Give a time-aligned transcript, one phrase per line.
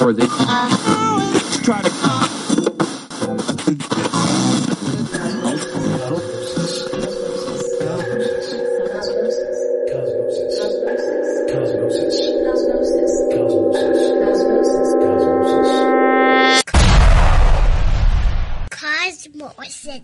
[0.00, 0.26] Or they
[1.62, 1.90] try to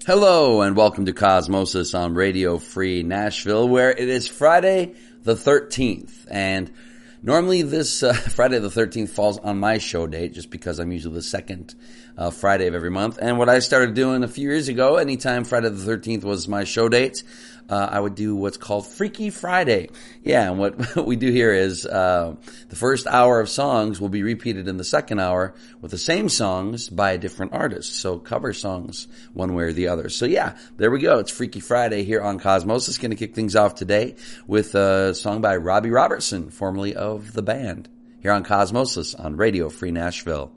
[0.07, 4.95] Hello and welcome to Cosmosis on Radio Free Nashville, where it is Friday
[5.25, 6.27] the 13th.
[6.31, 6.66] And
[7.27, 11.17] normally this uh, Friday the 13th falls on my show date just because I'm usually
[11.17, 11.75] the second
[12.17, 13.19] uh, Friday of every month.
[13.21, 16.65] And what I started doing a few years ago, anytime Friday the 13th was my
[16.65, 17.25] show date,
[17.69, 19.91] uh, I would do what's called Freaky Friday.
[20.23, 22.35] Yeah, and what, what we do here is uh,
[22.69, 26.29] the first hour of songs will be repeated in the second hour with the same
[26.29, 27.97] songs by a different artist.
[27.97, 30.09] So cover songs one way or the other.
[30.09, 31.19] So yeah, there we go.
[31.19, 33.01] It's Freaky Friday here on Cosmosis.
[33.01, 37.43] Going to kick things off today with a song by Robbie Robertson, formerly of the
[37.43, 37.89] band,
[38.21, 40.53] here on Cosmosis on Radio Free Nashville.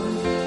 [0.00, 0.39] love.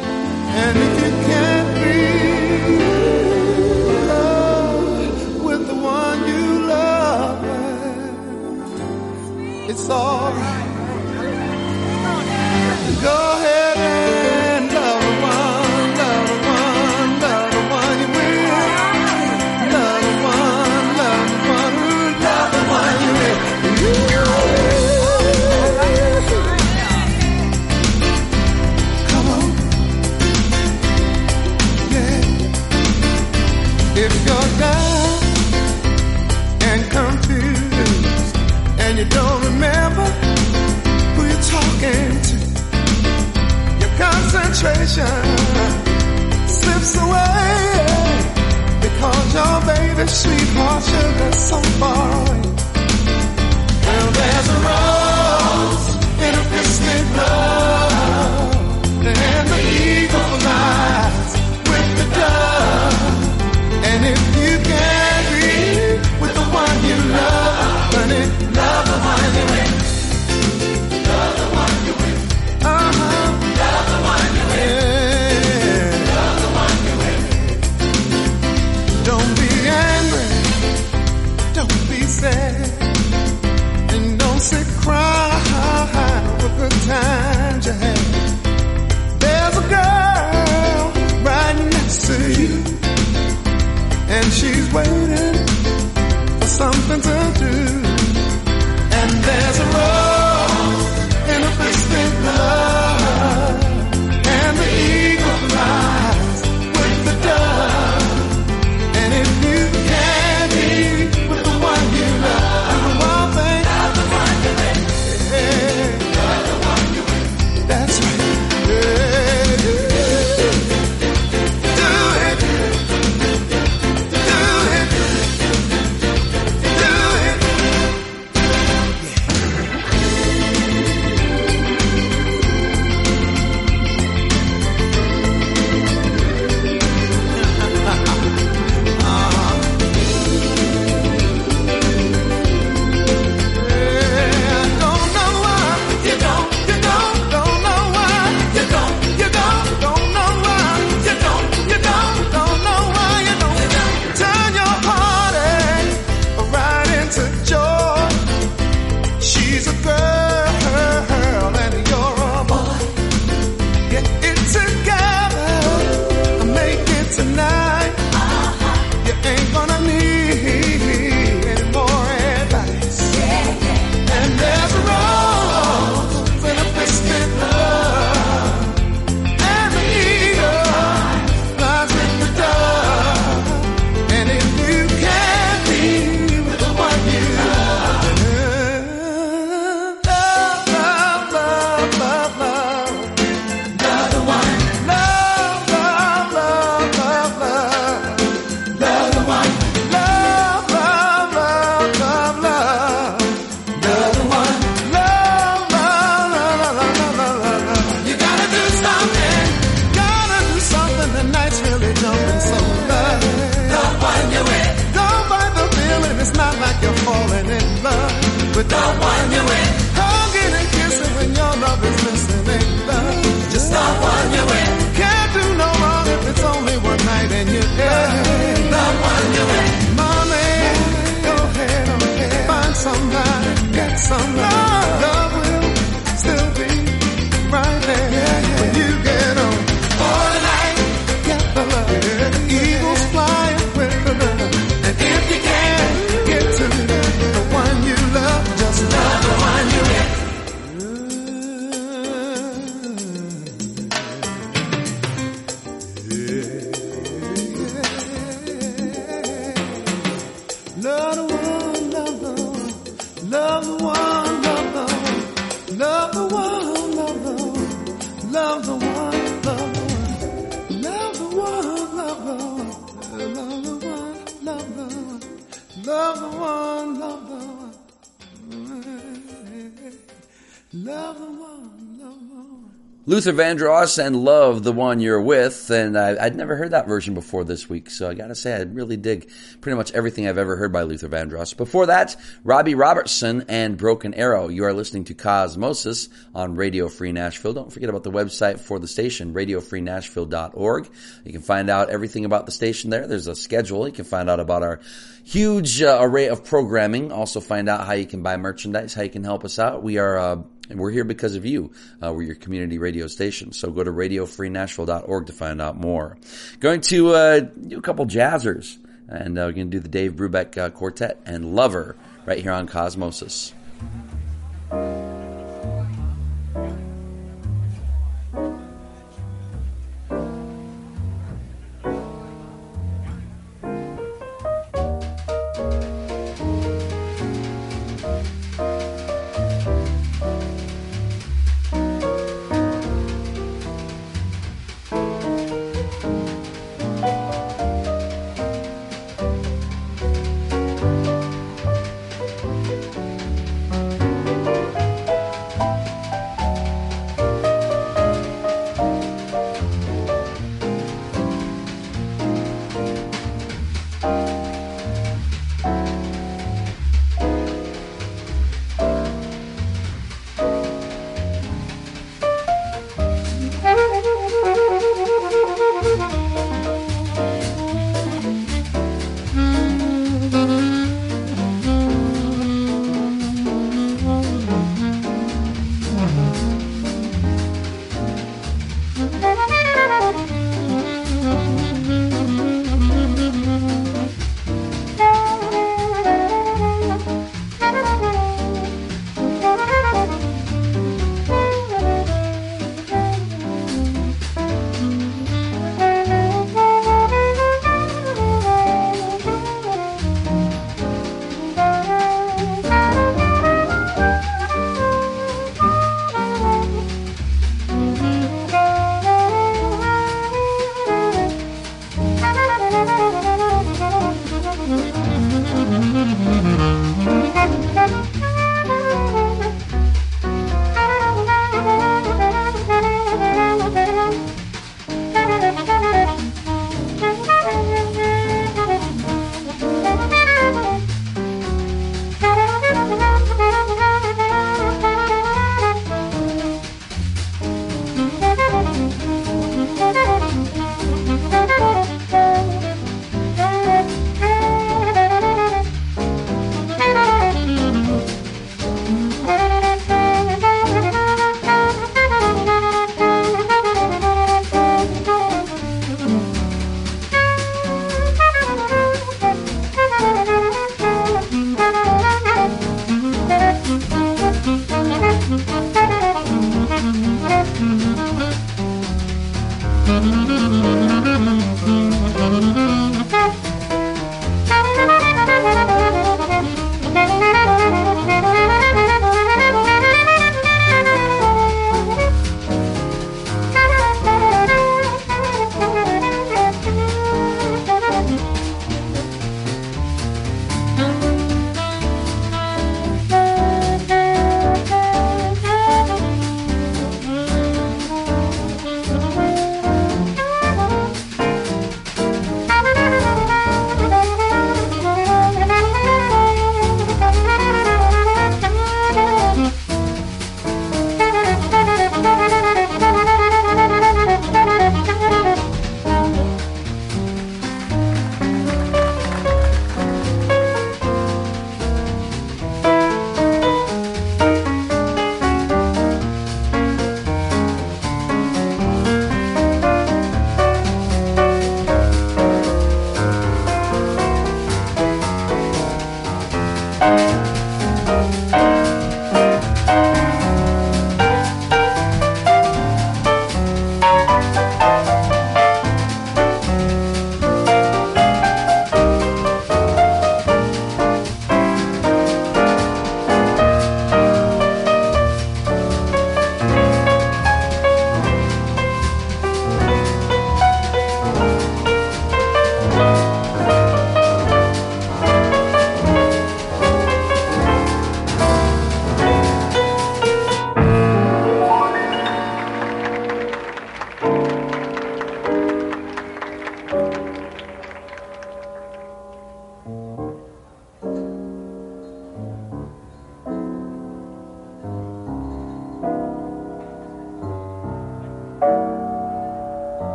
[283.13, 285.69] Luther Vandross and Love, the one you're with.
[285.69, 287.91] And I, would never heard that version before this week.
[287.91, 289.29] So I gotta say, I really dig
[289.61, 291.55] pretty much everything I've ever heard by Luther Vandross.
[291.55, 294.47] Before that, Robbie Robertson and Broken Arrow.
[294.47, 297.53] You are listening to Cosmosis on Radio Free Nashville.
[297.53, 300.89] Don't forget about the website for the station, radiofreenashville.org.
[301.23, 303.05] You can find out everything about the station there.
[303.05, 303.87] There's a schedule.
[303.87, 304.79] You can find out about our
[305.23, 307.11] huge uh, array of programming.
[307.11, 309.83] Also find out how you can buy merchandise, how you can help us out.
[309.83, 310.35] We are, uh,
[310.69, 311.71] and we're here because of you.
[312.01, 313.51] Uh, we're your community radio station.
[313.51, 316.17] So go to radiofreenashville.org to find out more.
[316.59, 318.77] Going to uh, do a couple jazzers.
[319.07, 322.53] And uh, we're going to do the Dave Brubeck uh, Quartet and Lover right here
[322.53, 323.53] on Cosmosis.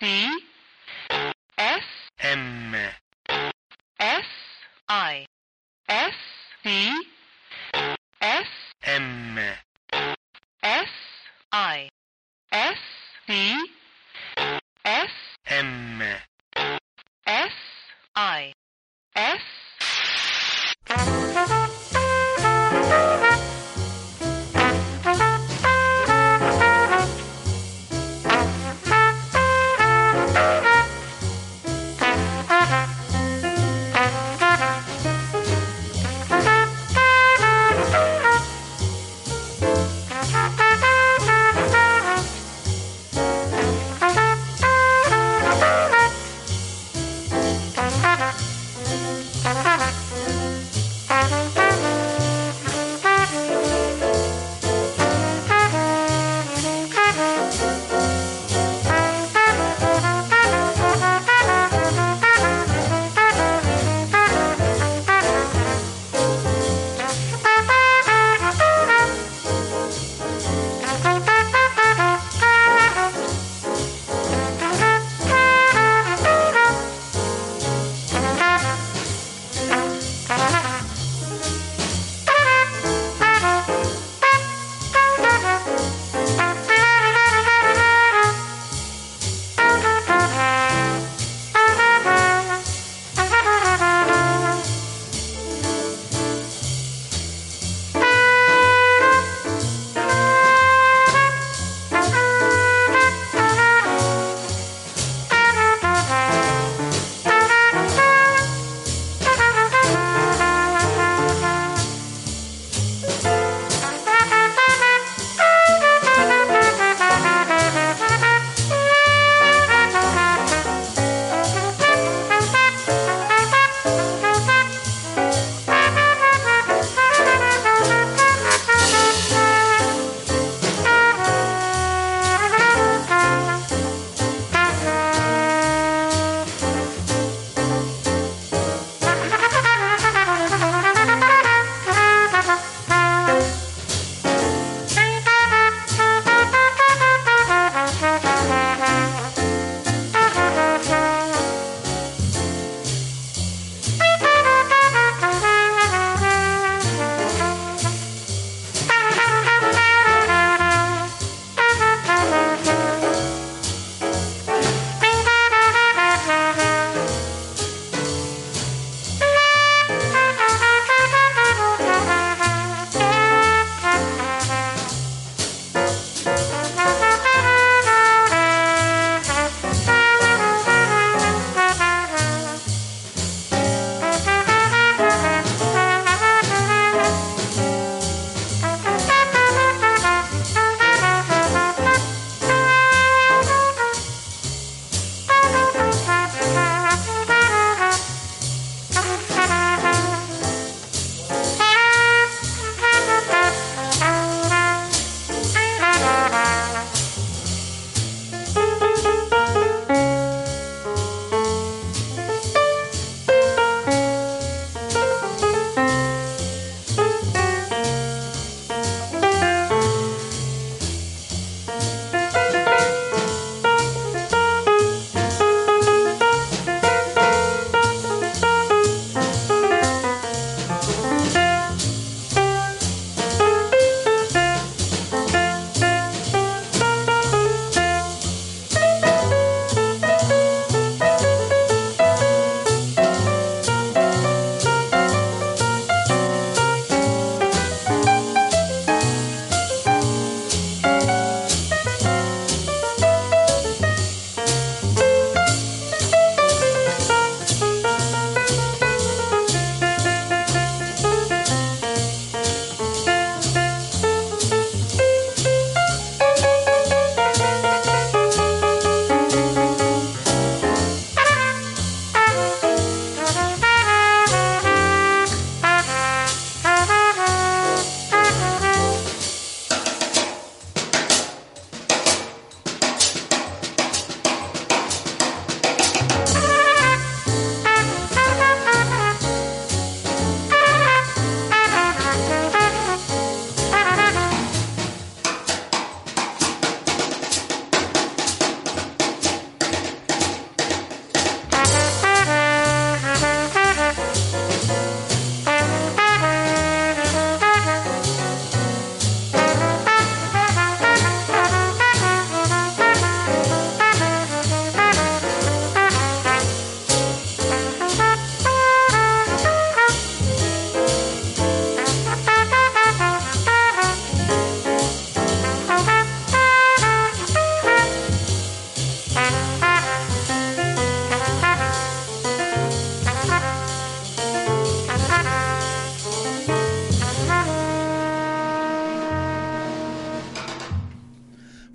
[0.00, 0.45] wie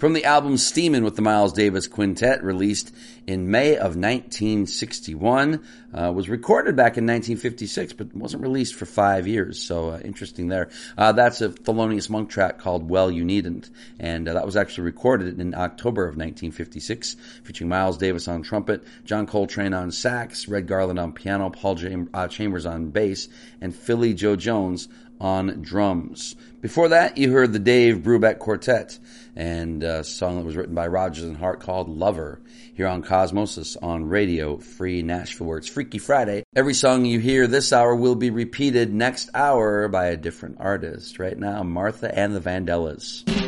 [0.02, 2.92] from the album Steamin' with the Miles Davis Quintet, released
[3.28, 5.64] in May of 1961.
[5.94, 9.62] Uh, was recorded back in 1956, but wasn't released for five years.
[9.62, 10.70] So uh, interesting there.
[10.98, 13.70] Uh, that's a Thelonious Monk track called Well You Needn't.
[14.00, 18.84] And uh, that was actually recorded in October of 1956, featuring Miles Davis on trumpet,
[19.06, 21.78] John Coltrane on sax, Red Garland on piano, Paul
[22.12, 23.28] uh, Chambers on bass,
[23.62, 24.88] and Philly Joe Jones
[25.22, 26.36] on drums.
[26.62, 28.98] Before that, you heard the Dave Brubeck Quartet
[29.36, 32.42] and a song that was written by Rodgers and Hart called Lover
[32.74, 36.44] here on Cosmosis on Radio Free Nashville, where it's Freaky Friday.
[36.56, 41.20] Every song you hear this hour will be repeated next hour by a different artist.
[41.20, 43.41] Right now, Martha and the Vandellas.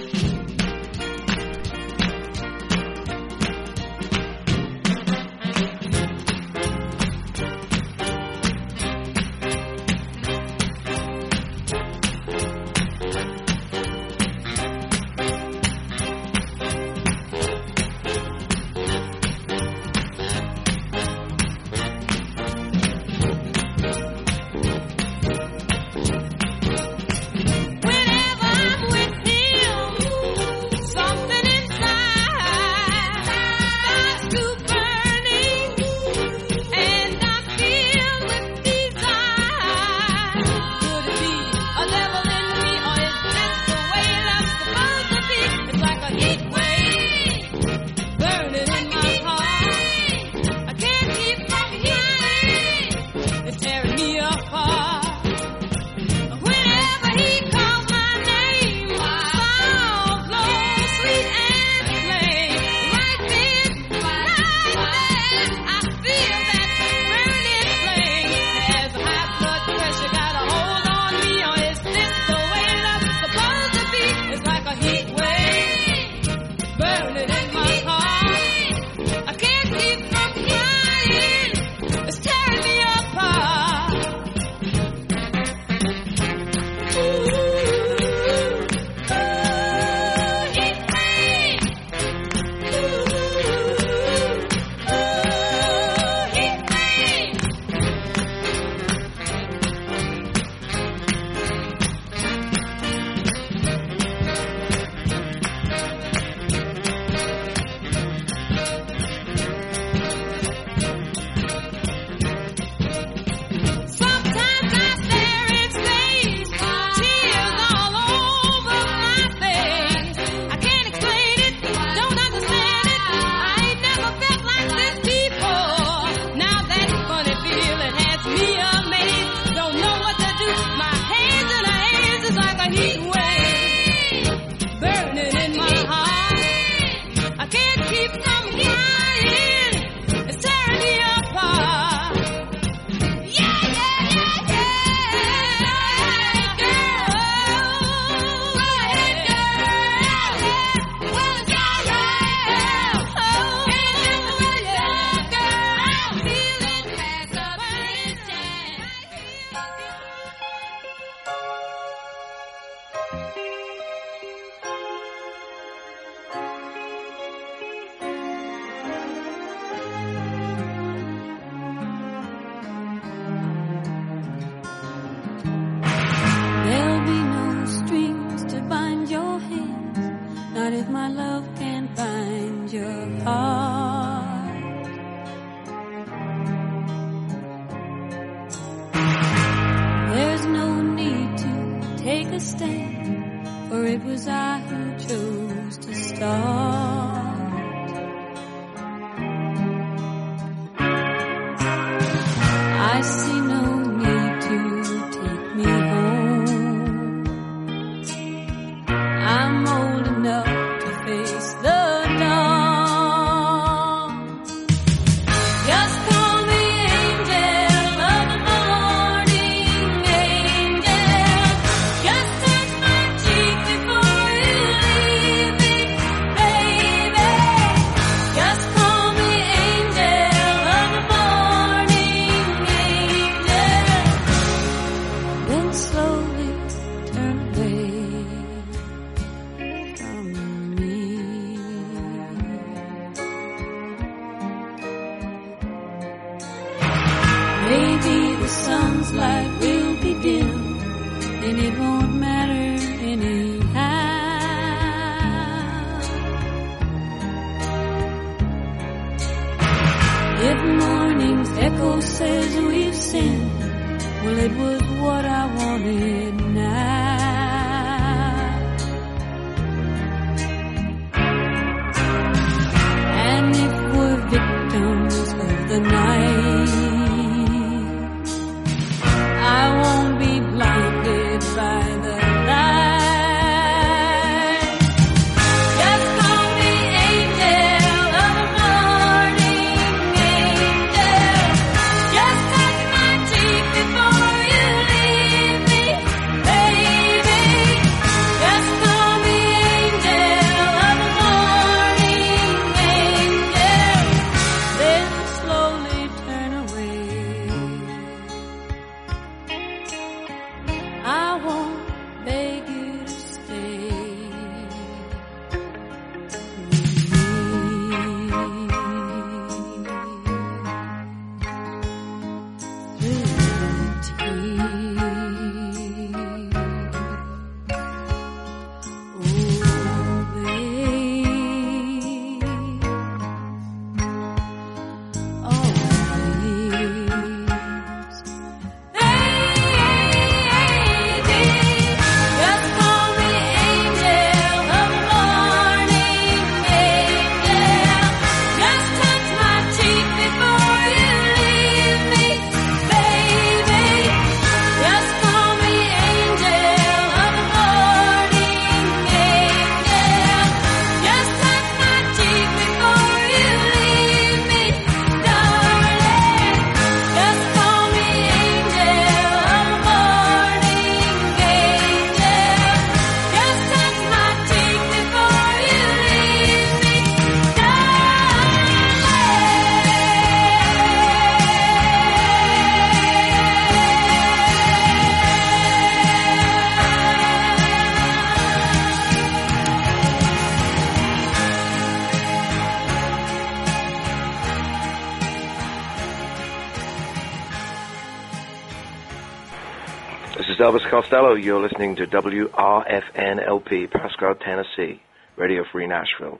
[401.37, 405.01] You're listening to WRFNLP, Pasquo, Tennessee,
[405.35, 406.39] Radio Free Nashville.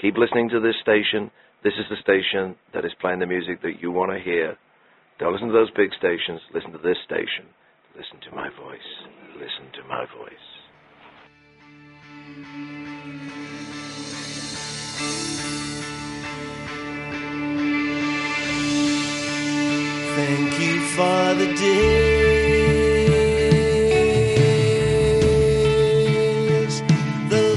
[0.00, 1.30] Keep listening to this station.
[1.62, 4.56] This is the station that is playing the music that you want to hear.
[5.18, 6.40] Don't listen to those big stations.
[6.52, 7.46] Listen to this station.
[7.96, 8.80] Listen to my voice.
[9.34, 10.52] Listen to my voice.
[20.16, 22.31] Thank you for the days,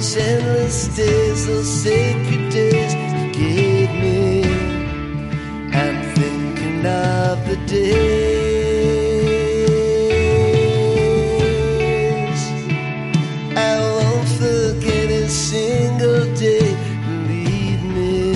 [0.05, 4.43] those endless days, those sacred days you gave me.
[5.73, 7.95] I'm thinking of the days
[13.57, 16.75] I won't forget a single day.
[17.07, 18.33] Believe me.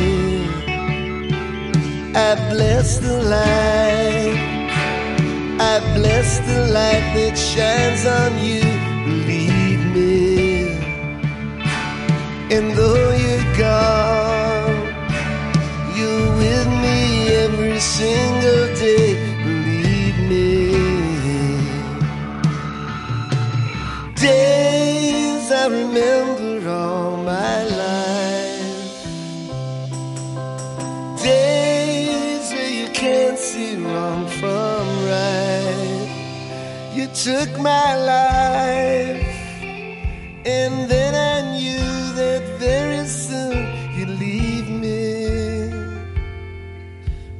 [2.15, 4.37] I bless the light.
[5.61, 8.68] I bless the light that shines on you.
[12.51, 14.79] And though you're gone,
[15.95, 16.99] you're with me
[17.45, 19.07] every single day.
[19.45, 20.49] Believe me.
[24.15, 28.89] Days I remember all my life.
[31.21, 36.07] Days where you can't see wrong from right.
[36.95, 39.21] You took my life,
[40.45, 41.18] and then I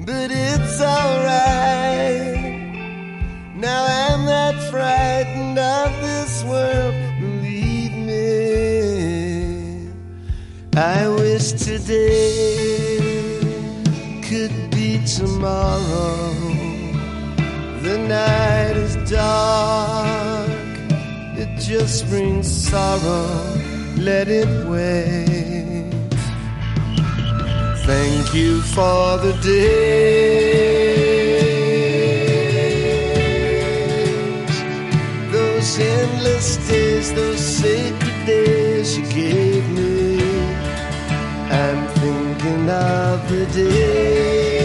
[0.09, 2.33] But it's alright.
[3.55, 8.27] Now I'm not frightened of this world, believe me.
[10.75, 12.97] I wish today
[14.27, 16.33] could be tomorrow.
[17.83, 20.49] The night is dark,
[21.37, 23.29] it just brings sorrow.
[23.95, 25.28] Let it wait.
[27.89, 29.73] Thank you for the days,
[35.31, 40.21] those endless days, those sacred days you gave me.
[41.49, 44.58] I'm thinking of the days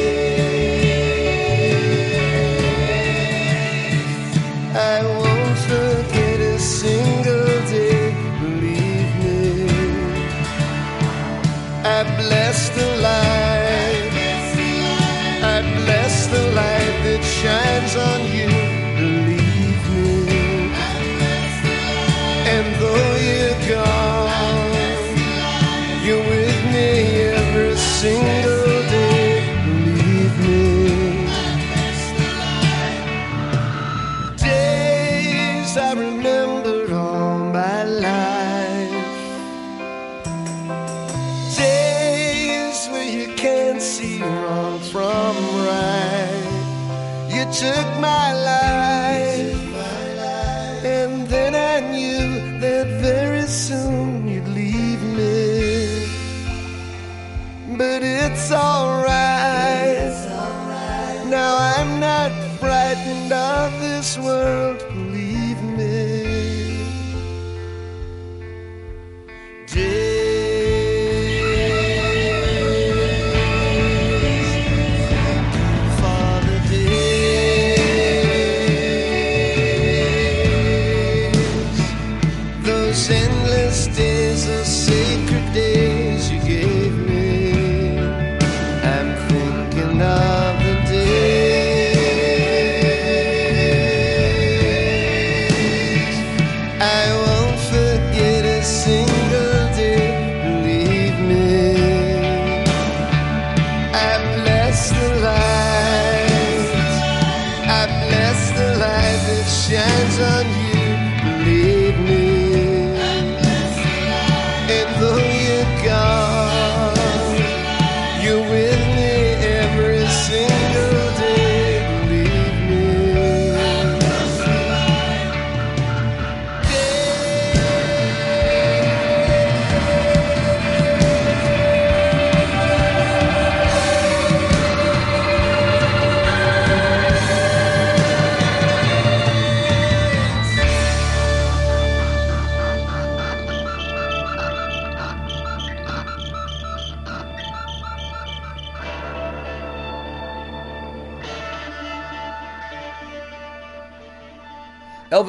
[12.29, 13.34] bless the light.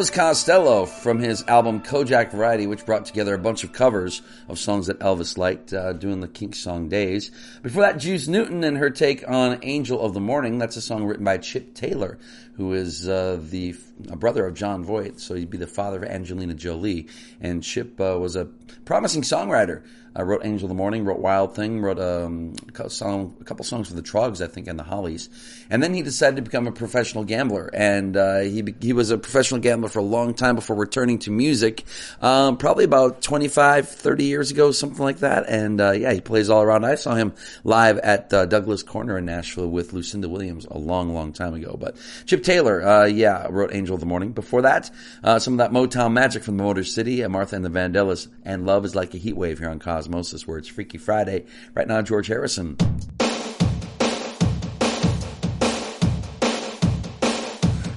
[0.09, 4.87] Costello from his album Kojak Variety, which brought together a bunch of covers of songs
[4.87, 7.31] that Elvis liked uh, doing the Kink Song days.
[7.61, 10.57] Before that, Juice Newton and her take on Angel of the Morning.
[10.57, 12.17] That's a song written by Chip Taylor,
[12.57, 13.75] who is uh, the
[14.09, 17.07] a brother of Jon Voight, so he'd be the father of Angelina Jolie.
[17.41, 18.45] And Chip uh, was a
[18.85, 19.83] promising songwriter.
[20.17, 23.43] I wrote Angel of the Morning, wrote Wild Thing, wrote um, a, couple song, a
[23.43, 25.29] couple songs for the Troggs, I think, and the Hollies.
[25.69, 27.69] And then he decided to become a professional gambler.
[27.73, 31.31] And uh, he he was a professional gambler for a long time before returning to
[31.31, 31.83] music,
[32.21, 35.49] um, probably about 25, 30 years ago, something like that.
[35.49, 36.85] And uh, yeah, he plays all around.
[36.85, 37.33] I saw him
[37.65, 41.75] live at uh, Douglas Corner in Nashville with Lucinda Williams a long, long time ago.
[41.77, 44.31] But Chip Taylor, uh, yeah, wrote Angel of the Morning.
[44.31, 44.91] Before that,
[45.23, 48.27] uh, some of that Motown magic from the Motor City, uh, Martha and the Vandellas,
[48.43, 51.45] and Love is Like a Heat Wave here on Cosmosis, where it's Freaky Friday.
[51.73, 52.77] Right now, George Harrison.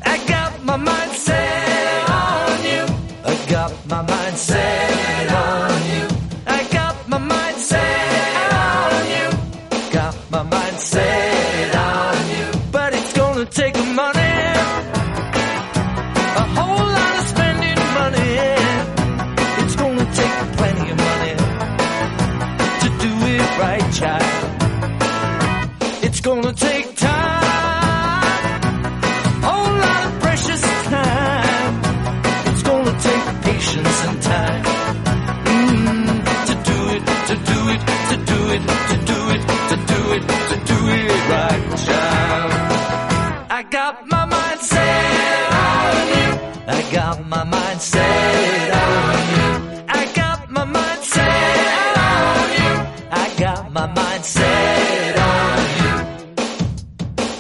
[0.03, 2.87] I got my mind set on you.
[3.25, 4.68] I got my mind set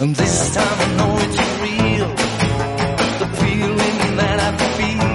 [0.01, 2.11] And this time I know it's real.
[3.19, 5.11] The feeling that I feel.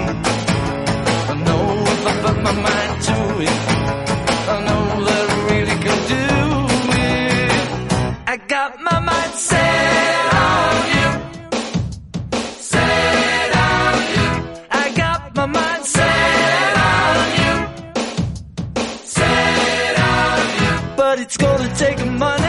[1.32, 3.18] I know if I put my mind to
[3.48, 3.60] it.
[4.50, 6.26] I know that I really can do
[7.00, 7.50] it.
[8.28, 11.10] I got my mind set on you.
[12.60, 14.32] Set on you.
[14.70, 17.54] I got my mind set on you.
[19.06, 20.74] Set on you.
[20.98, 22.20] But it's gonna take money.
[22.34, 22.43] Whole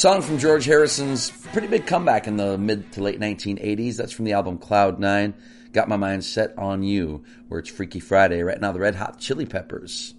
[0.00, 3.96] song from George Harrison's pretty big comeback in the mid to late 1980s.
[3.96, 5.34] That's from the album Cloud Nine.
[5.74, 8.42] Got my mind set on you, where it's Freaky Friday.
[8.42, 10.14] Right now, the Red Hot Chili Peppers.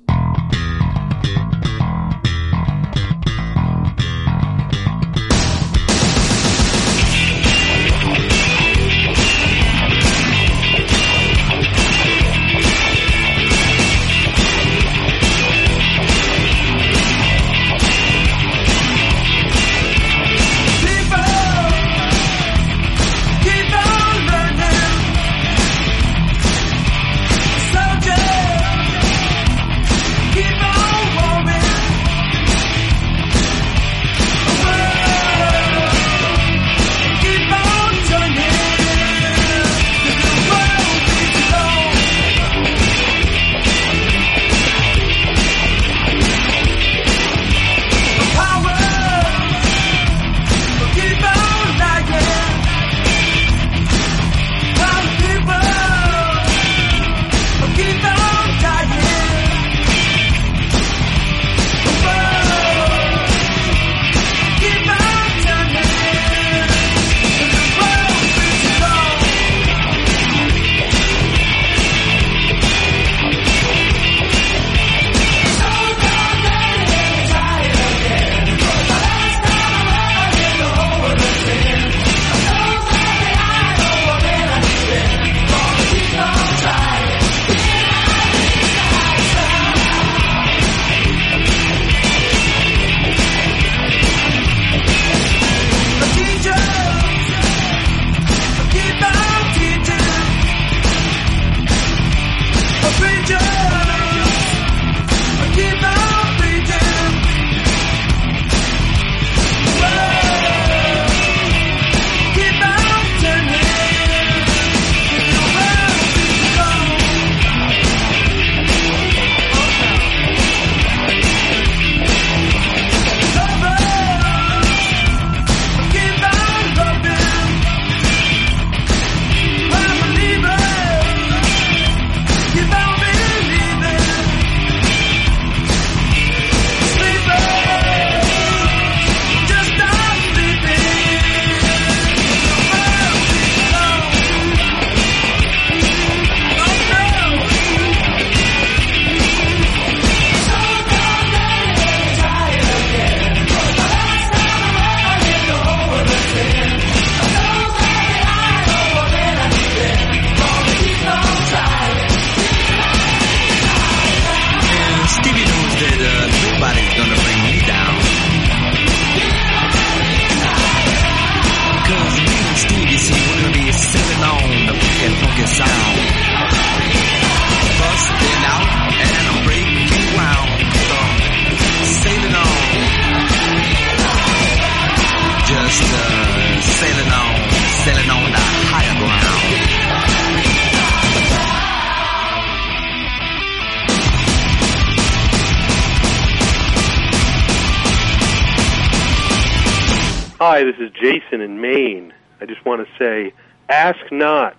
[201.11, 203.33] Jason in Maine, I just want to say
[203.67, 204.55] ask not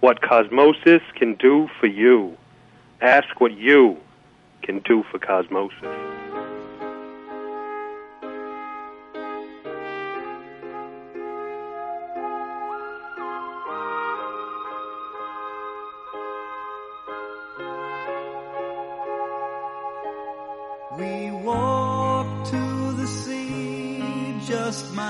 [0.00, 2.36] what cosmosis can do for you,
[3.00, 3.96] ask what you
[4.62, 6.25] can do for cosmosis.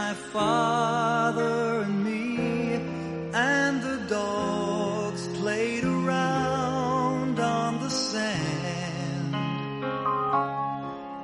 [0.08, 2.74] my father and me,
[3.34, 9.34] and the dogs played around on the sand.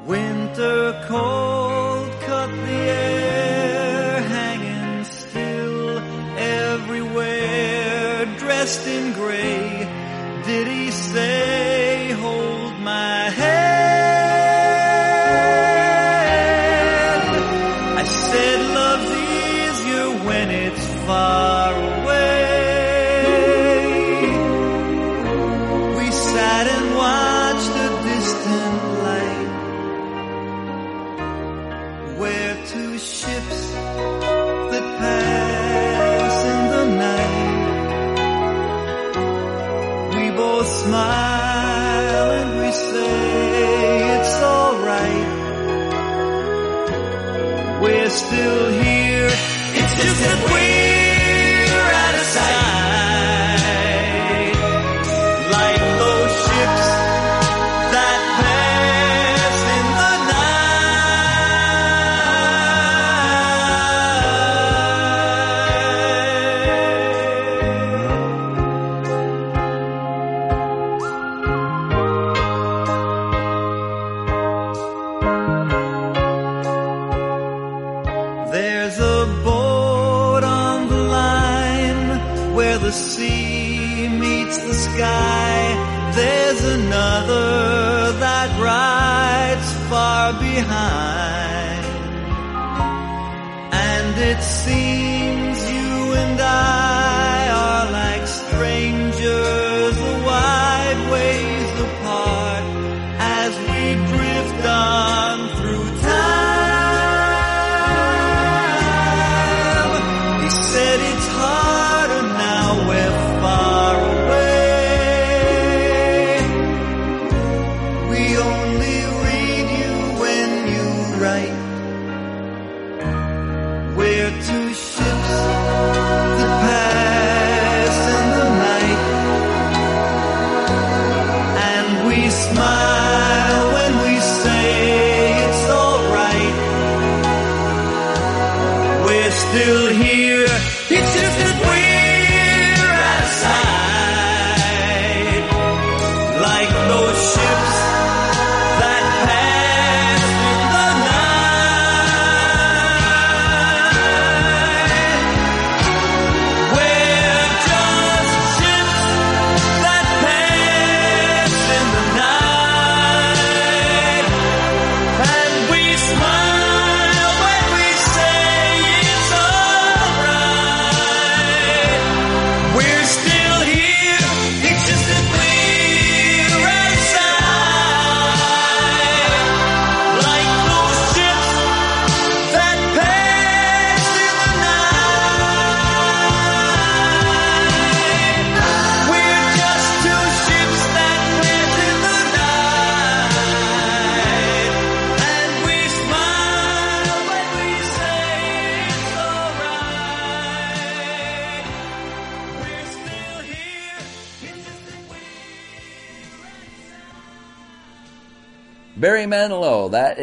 [0.05, 1.42] Winter cold.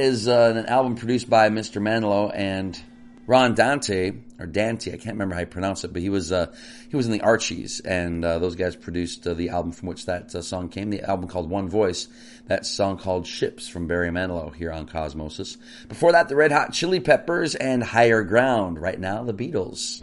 [0.09, 1.79] is uh, an album produced by Mr.
[1.79, 2.81] Manilow and
[3.27, 4.91] Ron Dante or Dante.
[4.91, 6.51] I can't remember how you pronounce it, but he was uh,
[6.89, 10.07] he was in the Archies, and uh, those guys produced uh, the album from which
[10.07, 10.89] that uh, song came.
[10.89, 12.07] The album called One Voice.
[12.47, 15.57] That song called Ships from Barry Manilow here on Cosmosis.
[15.87, 18.81] Before that, the Red Hot Chili Peppers and Higher Ground.
[18.81, 19.99] Right now, the Beatles.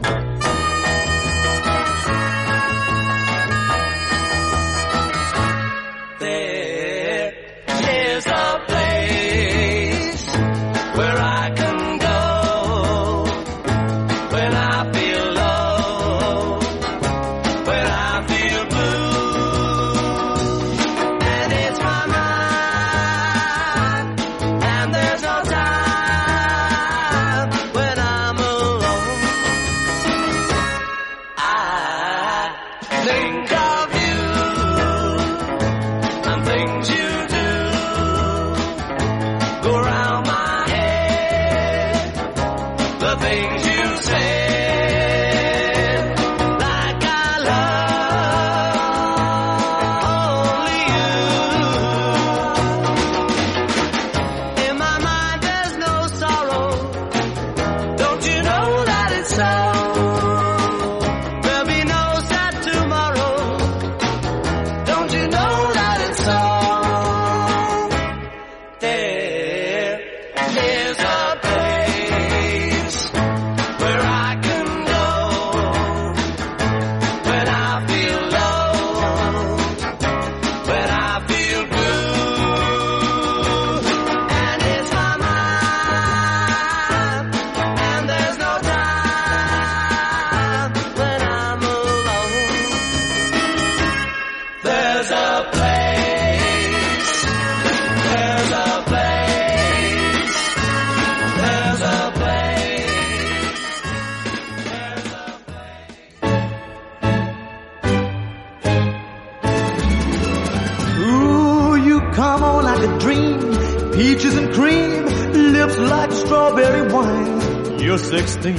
[117.97, 118.55] You're 16.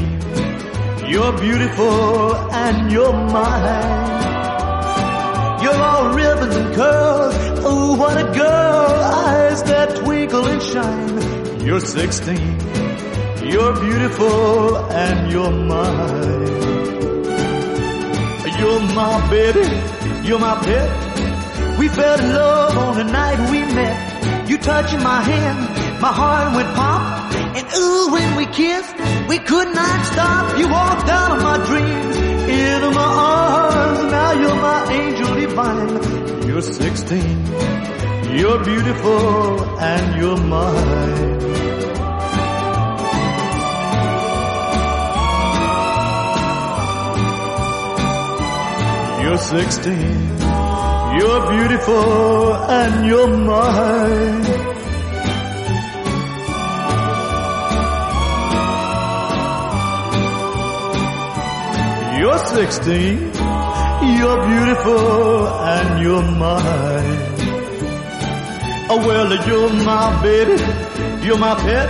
[1.06, 4.12] You're beautiful and you're mine.
[5.62, 7.34] You're all ribbons and curls.
[7.62, 8.90] Oh, what a girl.
[9.28, 11.60] Eyes that twinkle and shine.
[11.64, 12.36] You're 16.
[13.48, 16.48] You're beautiful and you're mine.
[18.58, 20.26] You're my baby.
[20.26, 21.78] You're my pet.
[21.78, 24.50] We fell in love on the night we met.
[24.50, 27.17] You touching my hand, my heart went pop.
[27.58, 28.94] And ooh, when we kissed,
[29.28, 30.58] we could not stop.
[30.60, 34.12] You walked out of my dreams, into my arms.
[34.12, 36.46] Now you're my angel divine.
[36.46, 37.46] You're 16,
[38.38, 41.38] you're beautiful, and you're mine.
[49.22, 50.38] You're 16.
[51.18, 54.67] You're beautiful and you're mine.
[62.18, 63.18] You're 16.
[64.18, 67.18] You're beautiful and you're mine.
[68.90, 70.58] Oh well, you're my baby.
[71.24, 71.88] You're my pet.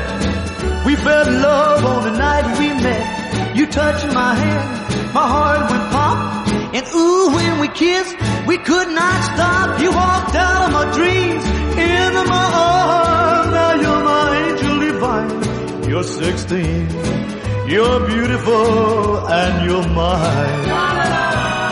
[0.85, 3.57] We fell in love on the night we met.
[3.57, 6.49] You touched my hand, my heart went pop.
[6.74, 8.14] And ooh, when we kissed,
[8.47, 9.81] we could not stop.
[9.81, 13.51] You walked out of my dreams, into my arms.
[13.53, 15.89] Now you're my angel divine.
[15.89, 17.38] You're 16.
[17.71, 20.69] You're beautiful and you're mine.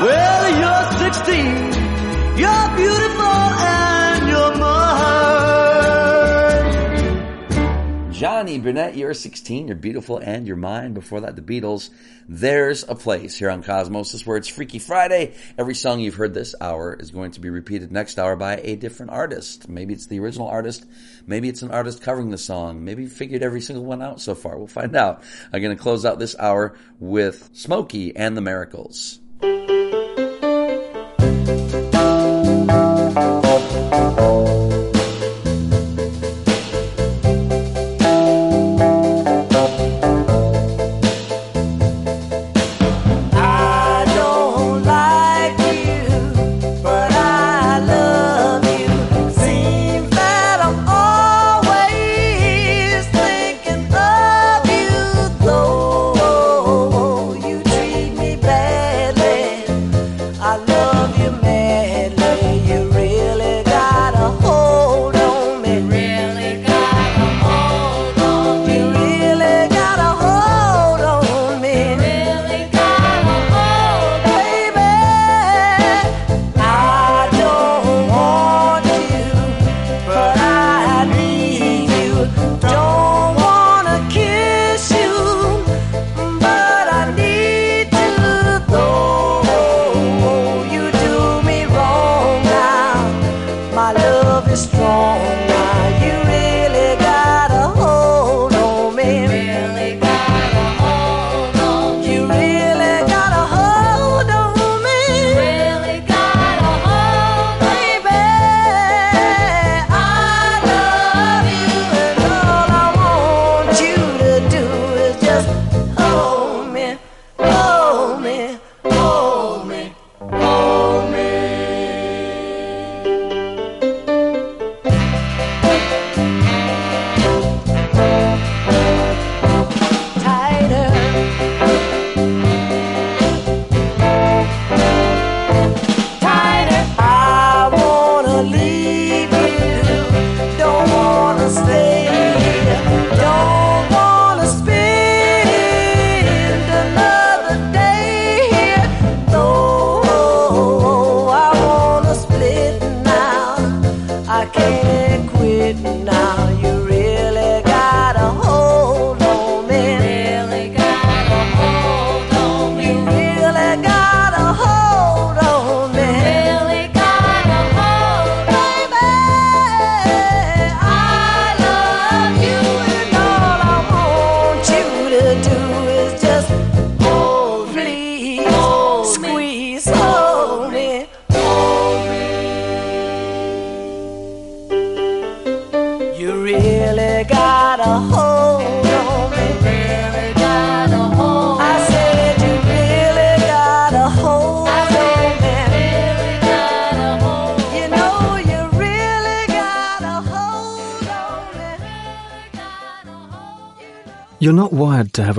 [0.05, 2.36] Well, you're 16.
[2.36, 3.05] You're beautiful
[8.16, 10.94] Johnny Burnette, you're 16, you're beautiful, and you're mine.
[10.94, 11.90] Before that, the Beatles.
[12.26, 15.34] There's a place here on Cosmosis where it's Freaky Friday.
[15.58, 18.74] Every song you've heard this hour is going to be repeated next hour by a
[18.76, 19.68] different artist.
[19.68, 20.86] Maybe it's the original artist.
[21.26, 22.82] Maybe it's an artist covering the song.
[22.82, 24.56] Maybe you figured every single one out so far.
[24.56, 25.22] We'll find out.
[25.52, 29.20] I'm going to close out this hour with Smokey and the Miracles.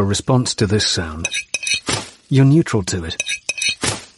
[0.07, 1.27] Response to this sound.
[2.29, 3.21] You're neutral to it.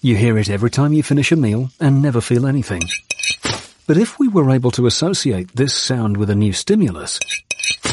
[0.01, 2.83] You hear it every time you finish a meal and never feel anything.
[3.85, 7.19] But if we were able to associate this sound with a new stimulus,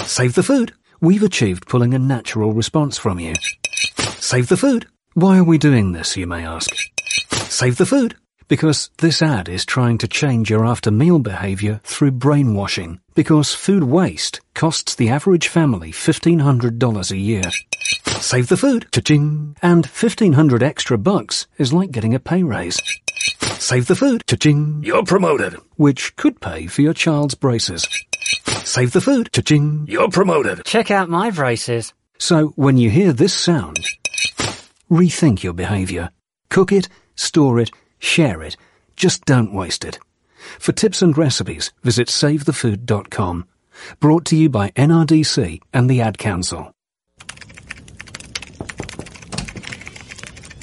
[0.05, 3.35] save the food, we've achieved pulling a natural response from you.
[4.19, 4.87] Save the food.
[5.15, 6.71] Why are we doing this, you may ask?
[7.49, 8.15] Save the food.
[8.49, 13.01] Because this ad is trying to change your after meal behavior through brainwashing.
[13.15, 17.43] Because food waste costs the average family $1,500 a year.
[18.21, 18.87] Save the food.
[18.93, 19.57] Cha-ching.
[19.63, 22.81] And 1500 extra bucks is like getting a pay raise.
[23.59, 24.25] Save the food.
[24.27, 24.83] Cha-ching.
[24.85, 25.55] You're promoted.
[25.77, 27.87] Which could pay for your child's braces.
[28.65, 29.31] Save the food.
[29.33, 29.87] Cha-ching.
[29.89, 30.65] You're promoted.
[30.65, 31.93] Check out my braces.
[32.19, 33.79] So when you hear this sound,
[34.91, 36.11] rethink your behavior.
[36.49, 38.57] Cook it, store it, share it.
[38.97, 39.99] Just don't waste it.
[40.59, 43.47] For tips and recipes, visit savethefood.com.
[44.01, 46.73] Brought to you by NRDC and the Ad Council.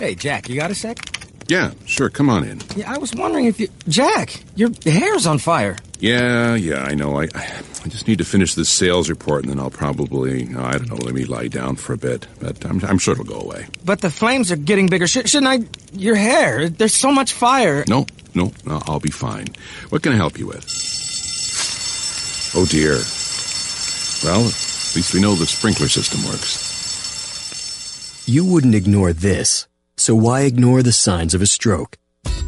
[0.04, 0.98] Hey, Jack, you got a sec?
[1.48, 2.10] Yeah, sure.
[2.10, 2.60] Come on in.
[2.76, 3.70] Yeah, I was wondering if you.
[3.88, 5.78] Jack, your hair's on fire.
[6.02, 7.22] Yeah, yeah, I know.
[7.22, 10.74] I, I just need to finish this sales report, and then I'll probably, oh, I
[10.74, 12.28] don't know, let me lie down for a bit.
[12.42, 13.68] But I'm, I'm sure it'll go away.
[13.86, 15.08] But the flames are getting bigger.
[15.08, 15.60] Sh- shouldn't I.
[15.94, 17.86] Your hair, there's so much fire.
[17.88, 19.48] No, no, no, I'll be fine.
[19.88, 20.66] What can I help you with?
[22.56, 23.00] Oh dear.
[24.26, 26.60] Well, at least we know the sprinkler system works.
[28.28, 29.68] You wouldn't ignore this,
[30.04, 31.98] so why ignore the signs of a stroke?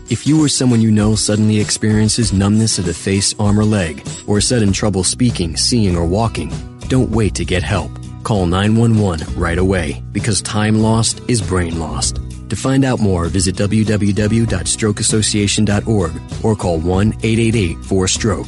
[0.10, 4.06] If you or someone you know suddenly experiences numbness of the face, arm, or leg,
[4.28, 6.52] or sudden trouble speaking, seeing, or walking,
[6.90, 7.92] don't wait to get help.
[8.24, 12.20] Call 911 right away because time lost is brain lost.
[12.50, 16.12] To find out more, visit www.strokeassociation.org
[16.44, 18.48] or call 1-888-4-STROKE.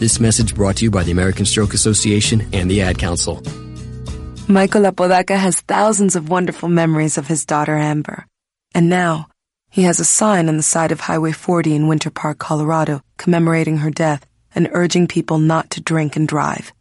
[0.00, 3.40] This message brought to you by the American Stroke Association and the Ad Council.
[4.48, 8.26] Michael Apodaca has thousands of wonderful memories of his daughter Amber.
[8.78, 9.26] And now,
[9.70, 13.78] he has a sign on the side of Highway 40 in Winter Park, Colorado, commemorating
[13.78, 14.24] her death
[14.54, 16.72] and urging people not to drink and drive.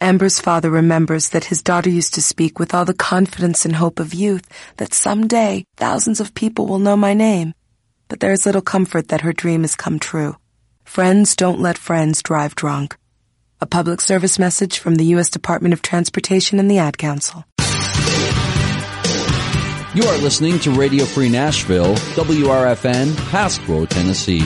[0.00, 4.00] Amber's father remembers that his daughter used to speak with all the confidence and hope
[4.00, 7.52] of youth that someday thousands of people will know my name.
[8.08, 10.36] But there is little comfort that her dream has come true.
[10.84, 12.96] Friends don't let friends drive drunk.
[13.60, 15.28] A public service message from the U.S.
[15.28, 17.44] Department of Transportation and the Ad Council.
[19.94, 24.42] You are listening to Radio Free Nashville, WRFN, Pasquo, Tennessee.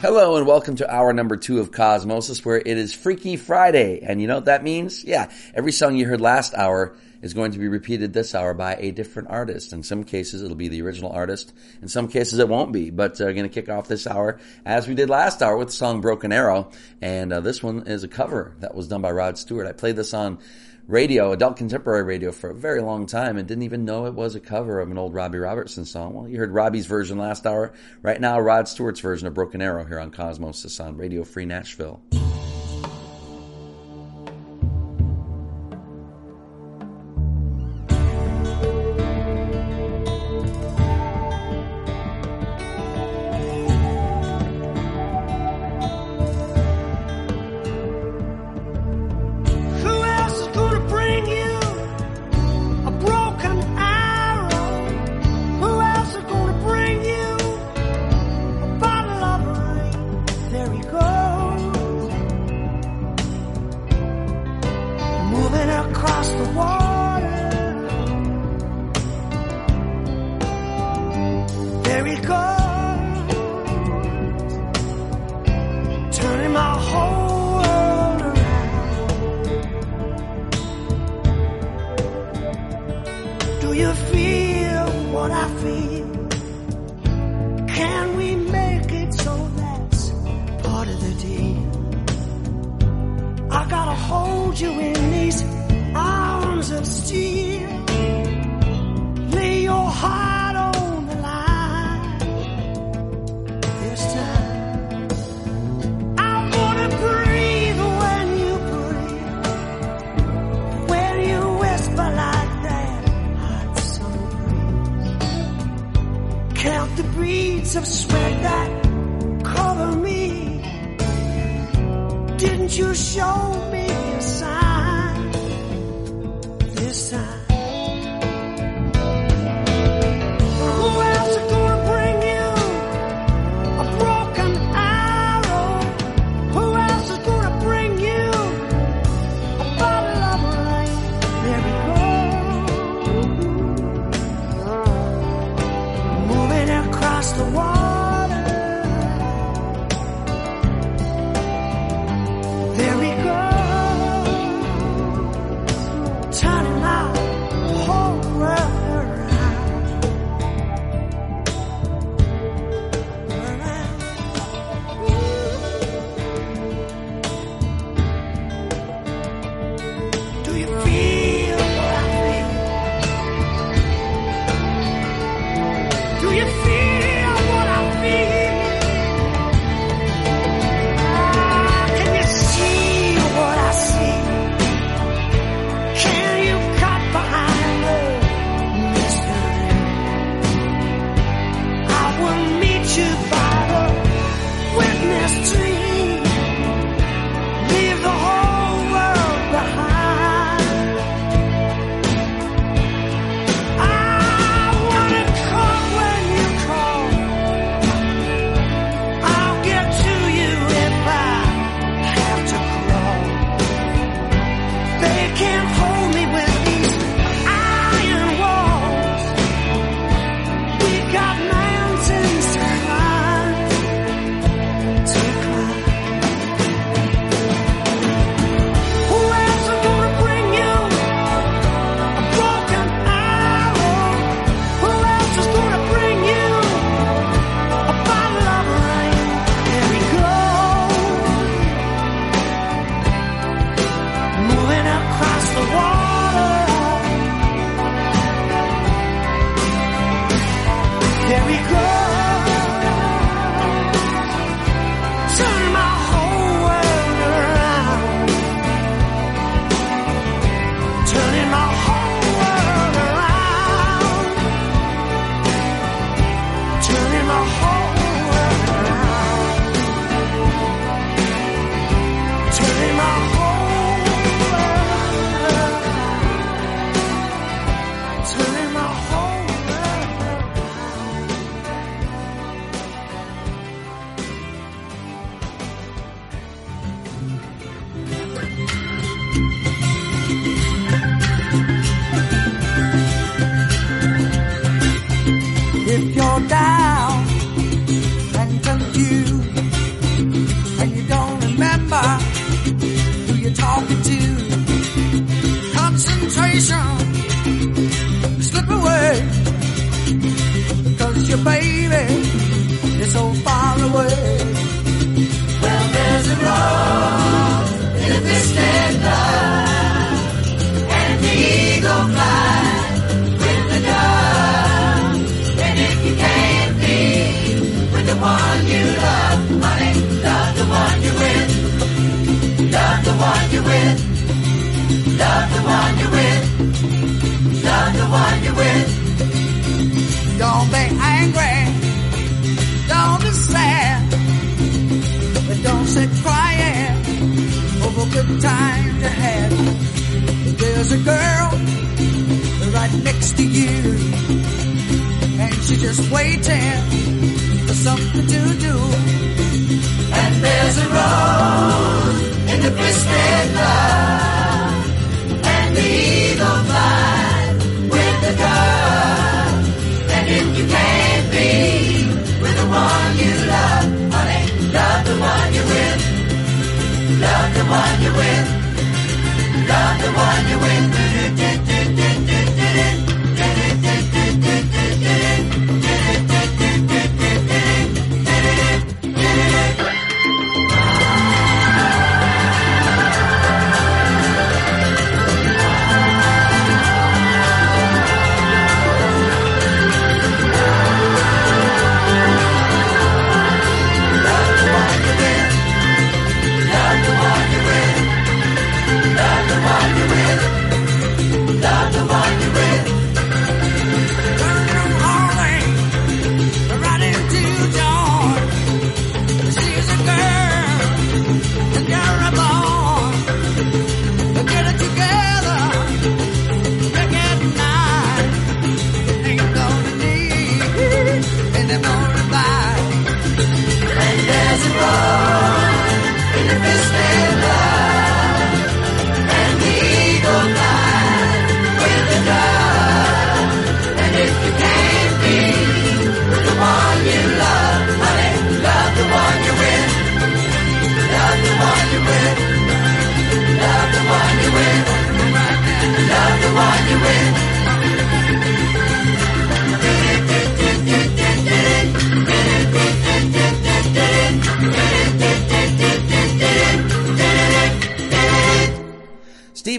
[0.00, 4.00] Hello and welcome to hour number two of Cosmosis, where it is Freaky Friday.
[4.00, 5.04] And you know what that means?
[5.04, 8.76] Yeah, every song you heard last hour is going to be repeated this hour by
[8.76, 9.72] a different artist.
[9.72, 11.52] In some cases, it'll be the original artist.
[11.82, 12.90] In some cases, it won't be.
[12.90, 15.74] But uh, going to kick off this hour as we did last hour with the
[15.74, 16.70] song Broken Arrow.
[17.00, 19.66] And uh, this one is a cover that was done by Rod Stewart.
[19.66, 20.38] I played this on
[20.86, 24.34] radio, adult contemporary radio, for a very long time and didn't even know it was
[24.34, 26.14] a cover of an old Robbie Robertson song.
[26.14, 27.72] Well, you heard Robbie's version last hour.
[28.02, 32.00] Right now, Rod Stewart's version of Broken Arrow here on Cosmos on Radio Free Nashville.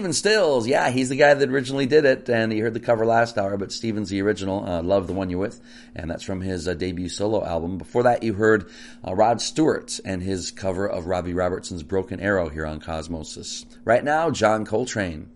[0.08, 0.66] Stephen Stills.
[0.66, 3.58] Yeah, he's the guy that originally did it, and you heard the cover last hour,
[3.58, 4.64] but Stephen's the original.
[4.66, 5.60] Uh, Love the One you're With,
[5.94, 7.76] and that's from his uh, debut solo album.
[7.76, 8.70] Before that, you heard
[9.06, 13.66] uh, Rod Stewart and his cover of Robbie Robertson's Broken Arrow here on Cosmosis.
[13.84, 15.28] Right now, John Coltrane.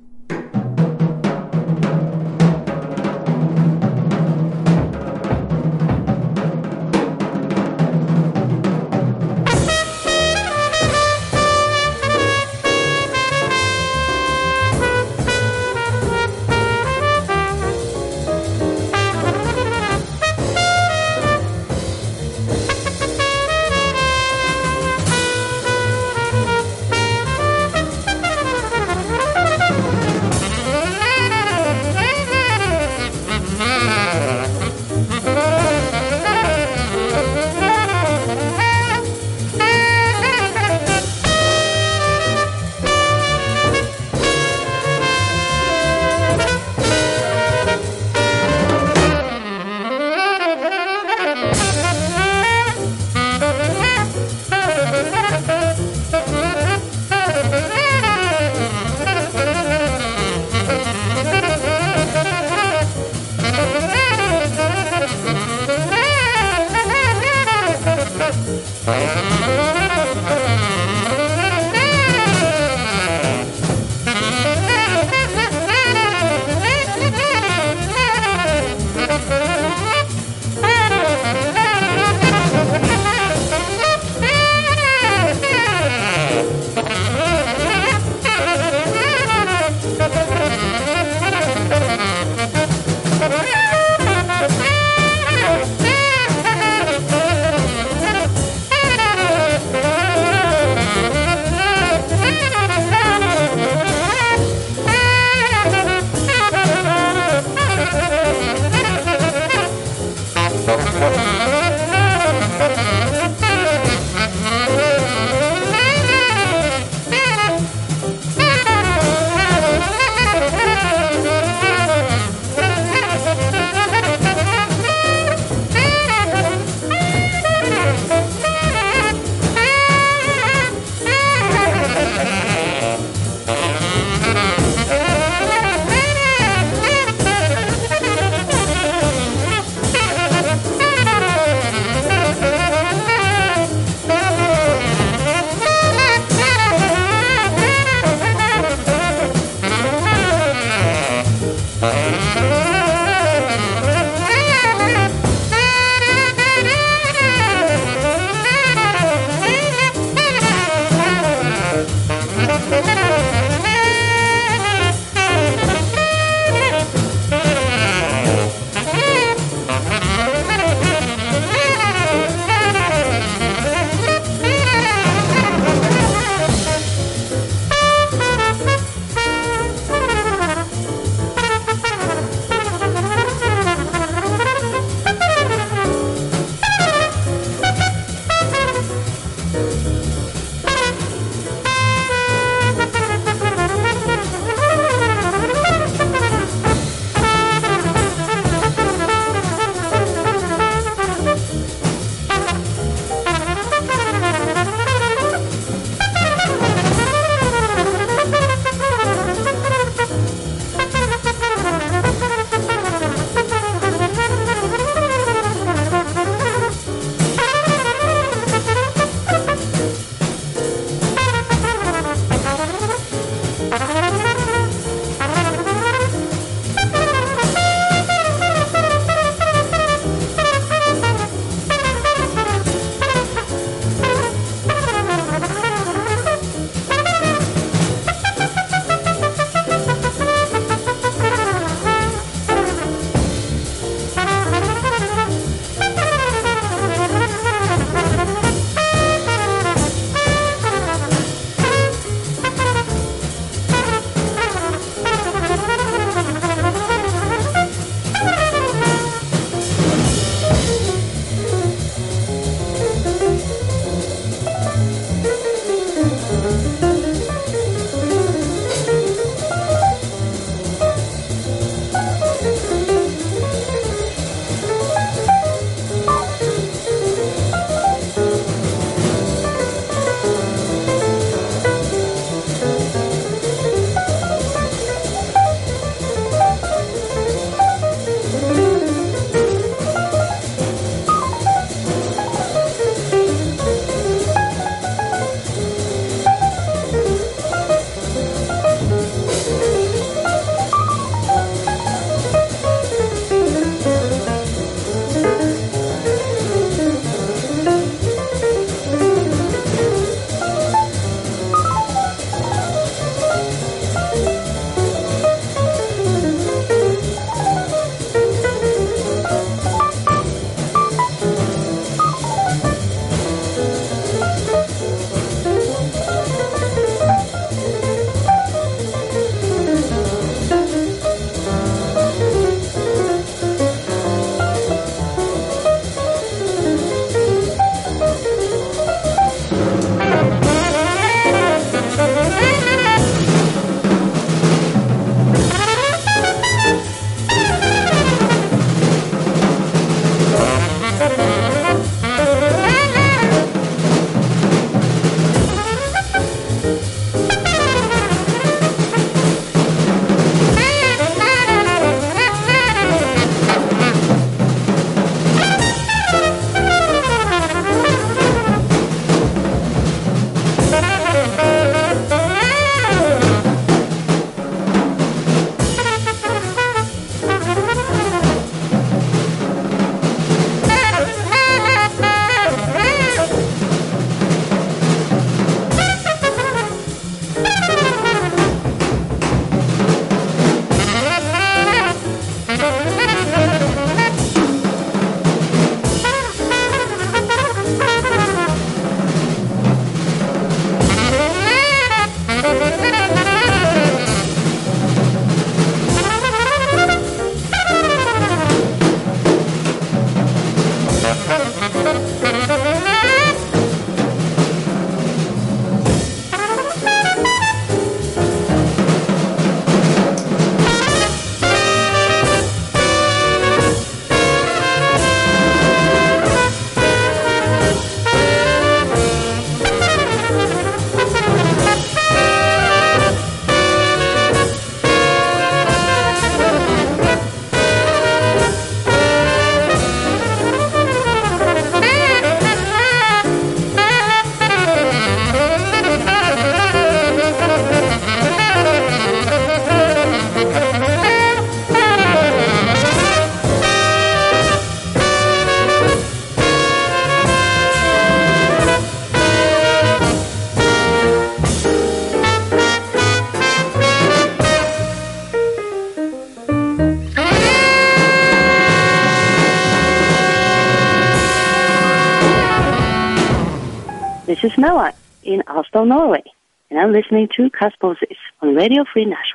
[475.74, 476.22] In Norway,
[476.70, 479.31] and I'm listening to Cosmosis on Radio Free Nashville.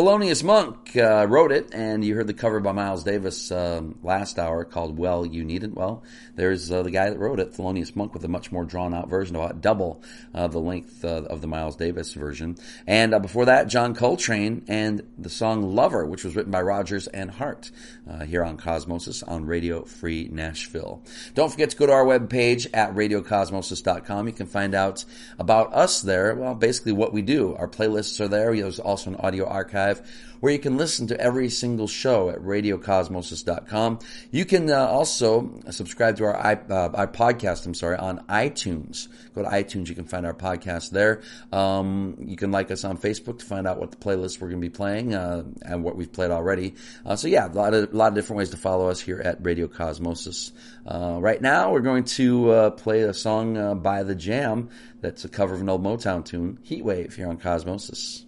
[0.00, 4.38] Thelonious Monk uh, wrote it, and you heard the cover by Miles Davis um, last
[4.38, 6.02] hour called "Well, You Needn't." Well,
[6.36, 9.08] there's uh, the guy that wrote it, Thelonious Monk, with a much more drawn out
[9.08, 10.02] version, about double
[10.34, 12.56] uh, the length uh, of the Miles Davis version.
[12.86, 17.06] And uh, before that, John Coltrane and the song "Lover," which was written by Rodgers
[17.08, 17.70] and Hart,
[18.08, 21.02] uh, here on Cosmosis on Radio Free Nashville.
[21.34, 24.26] Don't forget to go to our webpage at radiocosmosis.com.
[24.26, 25.04] You can find out
[25.38, 26.34] about us there.
[26.34, 27.54] Well, basically what we do.
[27.56, 28.54] Our playlists are there.
[28.54, 30.02] There's also an audio archive
[30.40, 33.98] where you can listen to every single show at radiocosmosis.com.
[34.30, 39.08] You can uh, also subscribe to our, uh, our podcast, I'm sorry, on iTunes.
[39.34, 41.22] Go to iTunes, you can find our podcast there.
[41.52, 44.60] Um, you can like us on Facebook to find out what the playlists we're going
[44.60, 46.74] to be playing uh, and what we've played already.
[47.04, 49.20] Uh, so yeah, a lot of, a lot of different ways to follow us here
[49.20, 50.52] at Radio Cosmosis.
[50.86, 55.28] Uh, right now, we're going to uh, play a song by The Jam that's a
[55.28, 58.24] cover of an old Motown tune, Heatwave, here on Cosmosis.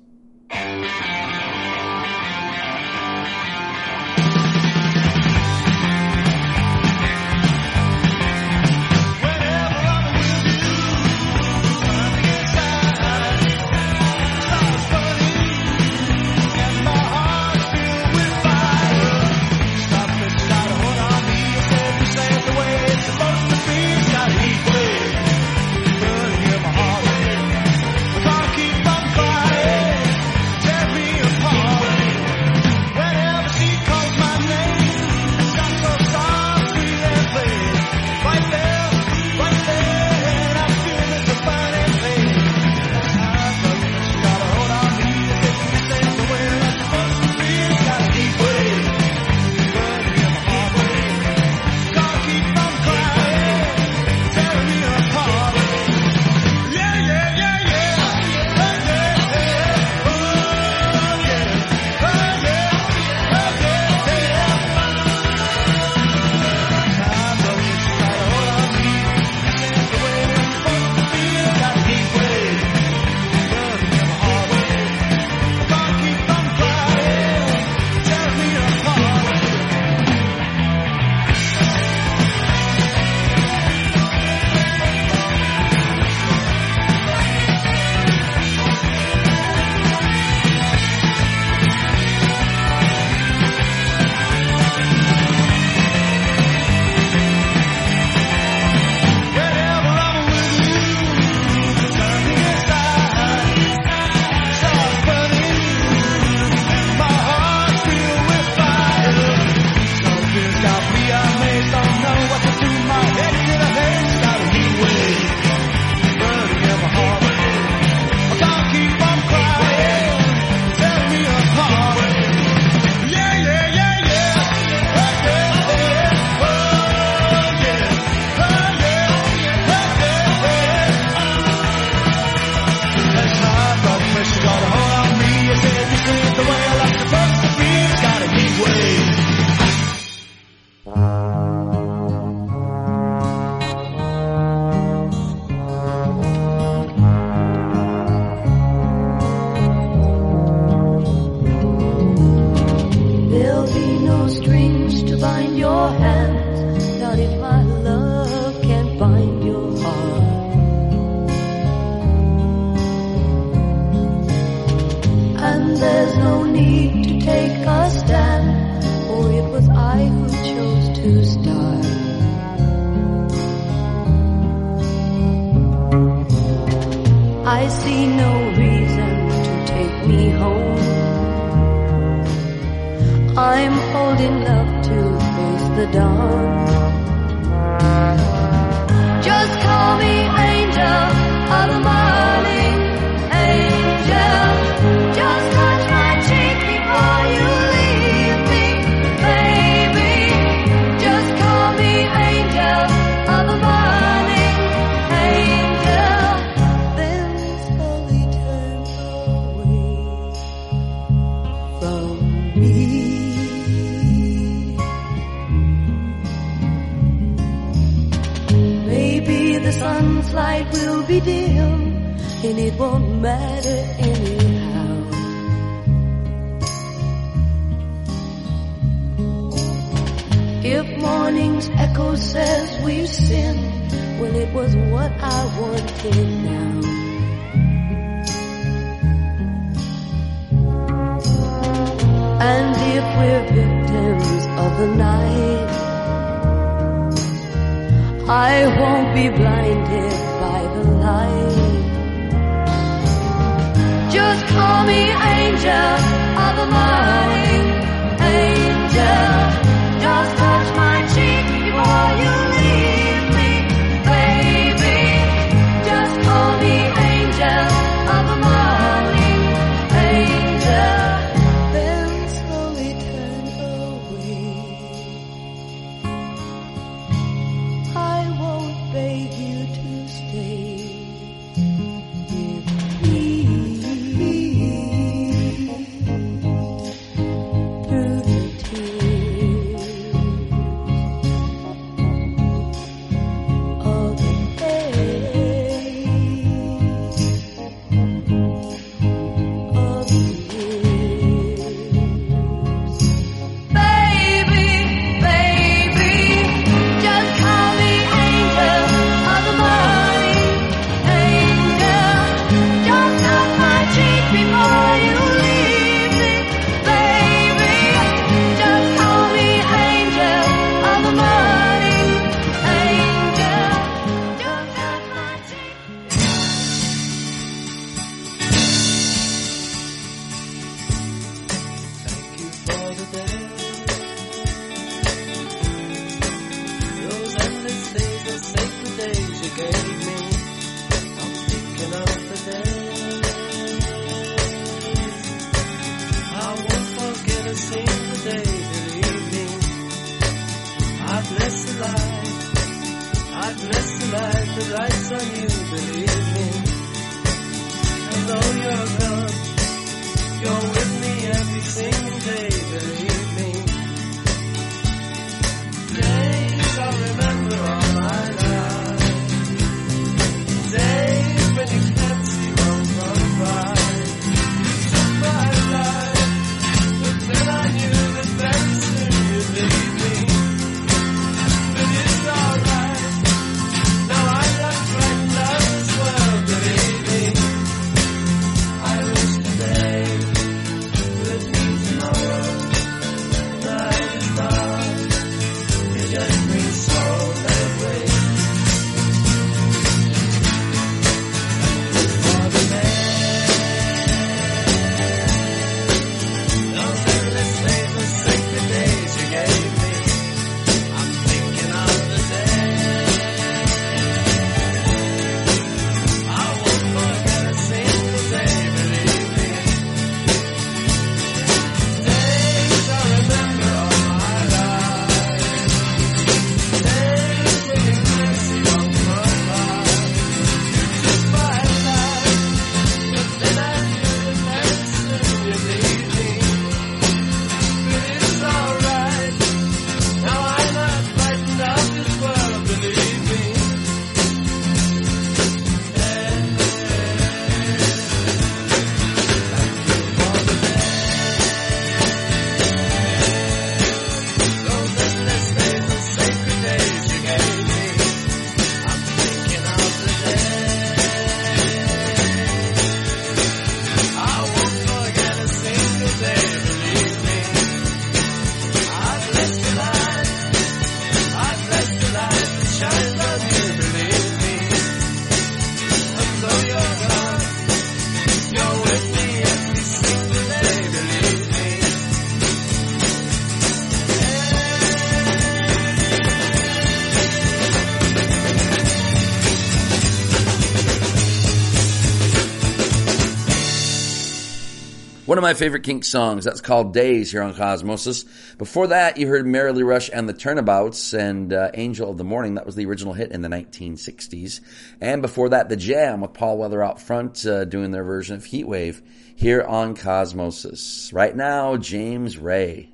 [495.32, 498.26] One of my favorite Kink songs, that's called Days here on Cosmosis.
[498.58, 502.56] Before that, you heard Merrilee Rush and the Turnabouts and uh, Angel of the Morning.
[502.56, 504.60] That was the original hit in the 1960s.
[505.00, 508.44] And before that, The Jam with Paul Weller out front uh, doing their version of
[508.44, 509.00] Heatwave
[509.34, 511.14] here on Cosmosis.
[511.14, 512.90] Right now, James Ray.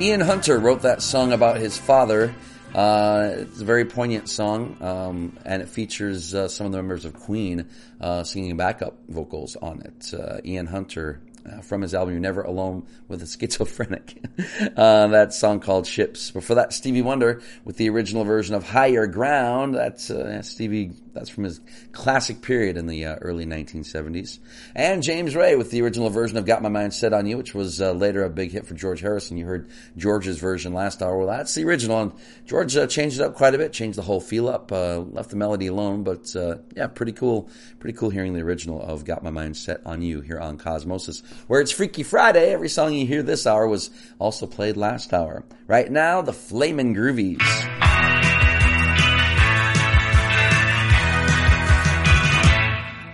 [0.00, 2.34] Ian Hunter wrote that song about his father.
[2.74, 7.04] Uh, it's a very poignant song, um, and it features uh, some of the members
[7.04, 7.68] of Queen
[8.00, 10.14] uh, singing backup vocals on it.
[10.14, 14.24] Uh, Ian Hunter uh, from his album "You're Never Alone with a Schizophrenic."
[14.74, 19.06] uh, that song called "Ships." Before that, Stevie Wonder with the original version of "Higher
[19.06, 20.92] Ground." That's uh, Stevie.
[21.12, 21.60] That's from his
[21.92, 24.38] classic period in the uh, early 1970s.
[24.74, 27.54] And James Ray with the original version of "Got My Mind Set on You," which
[27.54, 29.36] was uh, later a big hit for George Harrison.
[29.36, 31.18] You heard George's version last hour.
[31.18, 32.12] Well, that's the original, and
[32.46, 33.72] George uh, changed it up quite a bit.
[33.72, 34.72] Changed the whole feel up.
[34.72, 37.48] Uh, left the melody alone, but uh, yeah, pretty cool.
[37.78, 41.22] Pretty cool hearing the original of "Got My Mind Set on You" here on Cosmosis,
[41.46, 42.52] where it's Freaky Friday.
[42.52, 45.44] Every song you hear this hour was also played last hour.
[45.66, 48.19] Right now, the Flamin' Groovies.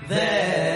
[0.09, 0.76] There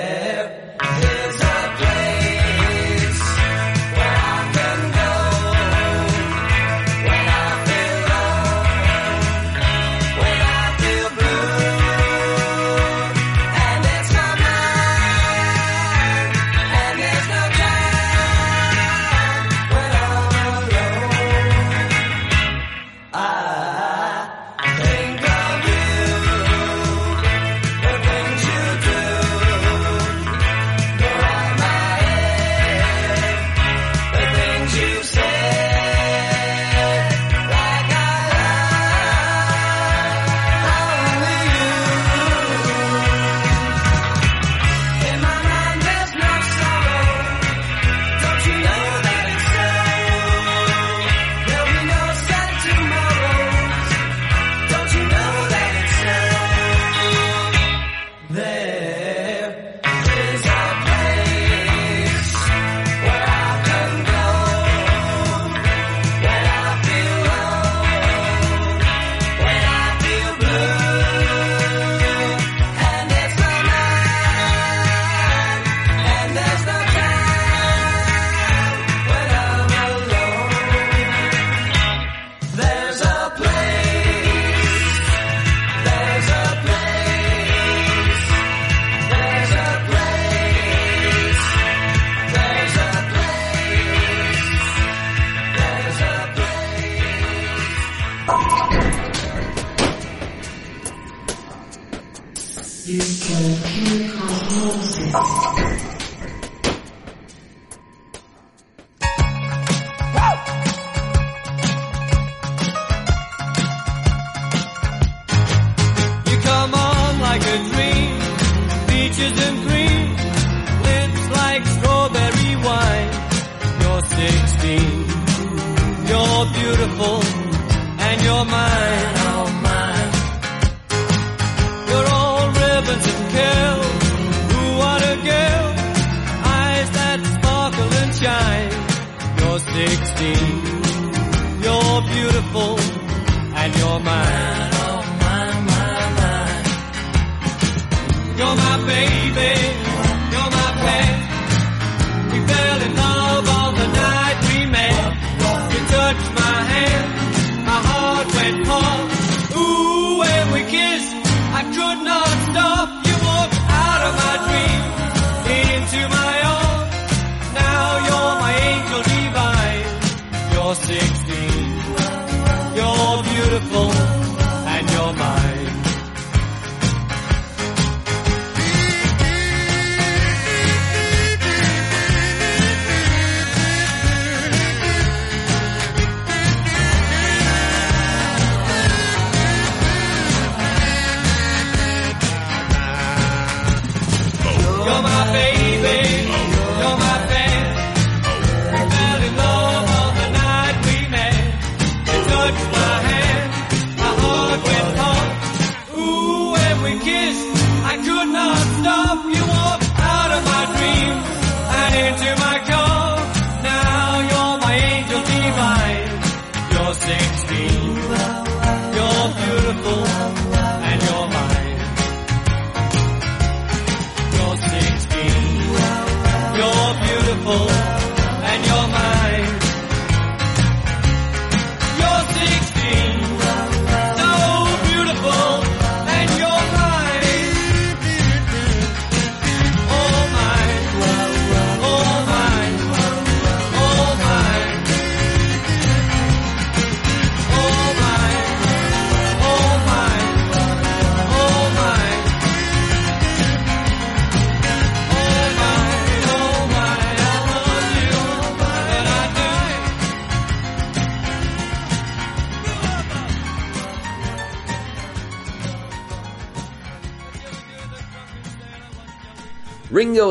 [162.02, 162.99] I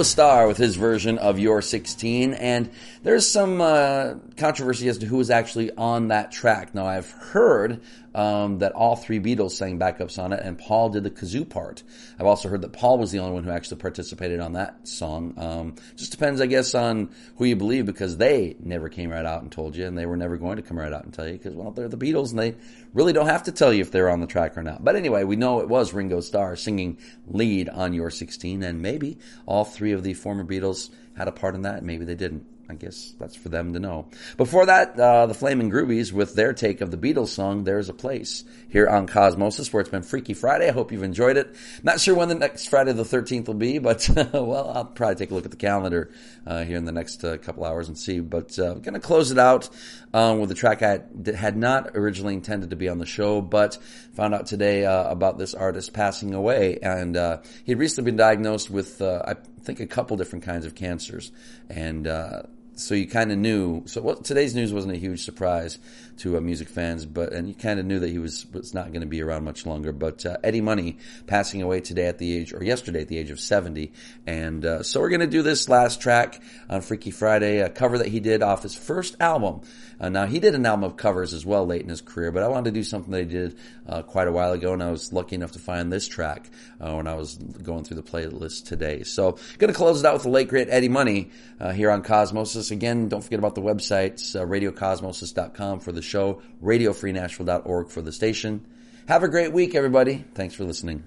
[0.04, 2.70] Starr with his version of Your 16, and
[3.02, 6.76] there's some uh, controversy as to who was actually on that track.
[6.76, 7.82] Now, I've heard
[8.14, 11.84] um, that all three Beatles sang backups on it, and Paul did the kazoo part.
[12.20, 15.34] I've also heard that Paul was the only one who actually participated on that song.
[15.38, 19.44] Um, just depends, I guess, on who you believe, because they never came right out
[19.44, 21.34] and told you, and they were never going to come right out and tell you,
[21.34, 22.56] because, well, they're the Beatles, and they
[22.94, 24.84] really don't have to tell you if they're on the track or not.
[24.84, 26.98] But anyway, we know it was Ringo Starr singing
[27.28, 31.54] lead on Your 16, and maybe all three of the former Beatles had a part
[31.54, 32.46] in that, and maybe they didn't.
[32.70, 34.06] I guess that's for them to know.
[34.38, 37.94] Before that, uh, the Flaming Groovies with their take of the Beatles song, There's a
[37.96, 40.70] Place, here on Cosmosis, where it's been Freaky Friday.
[40.70, 41.56] I hope you've enjoyed it.
[41.82, 45.32] Not sure when the next Friday the 13th will be, but, well, I'll probably take
[45.32, 46.12] a look at the calendar
[46.46, 48.20] uh, here in the next uh, couple hours and see.
[48.20, 49.70] But uh, going to close it out
[50.14, 51.02] um, with a track I
[51.36, 53.80] had not originally intended to be on the show, but
[54.14, 56.78] found out today uh, about this artist passing away.
[56.84, 59.34] And uh, he'd recently been diagnosed with, uh, I
[59.64, 61.32] think, a couple different kinds of cancers.
[61.70, 62.44] And uh,
[62.80, 63.84] so you kind of knew.
[63.86, 65.78] So well, today's news wasn't a huge surprise
[66.20, 68.88] to uh, music fans, but and you kind of knew that he was was not
[68.90, 69.92] going to be around much longer.
[69.92, 70.98] But uh, Eddie Money
[71.28, 73.94] passing away today at the age, or yesterday at the age of seventy,
[74.26, 77.98] and uh, so we're going to do this last track on Freaky Friday, a cover
[77.98, 79.62] that he did off his first album.
[80.00, 82.42] Uh, now he did an album of covers as well late in his career, but
[82.42, 84.92] I wanted to do something that he did uh, quite a while ago, and I
[84.92, 88.66] was lucky enough to find this track uh, when I was going through the playlist
[88.66, 89.04] today.
[89.04, 92.02] So going to close it out with the late great Eddie Money uh, here on
[92.02, 92.72] Cosmosis.
[92.72, 98.66] Again, don't forget about the websites, radiocosmosis.com for the show, radiofreenashville.org for the station.
[99.08, 100.26] Have a great week, everybody.
[100.34, 101.04] Thanks for listening.